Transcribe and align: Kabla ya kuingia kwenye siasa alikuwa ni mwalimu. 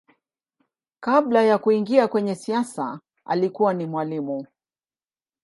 Kabla 0.99 1.43
ya 1.43 1.57
kuingia 1.57 2.07
kwenye 2.07 2.35
siasa 2.35 2.99
alikuwa 3.25 3.73
ni 3.73 3.85
mwalimu. 3.85 4.47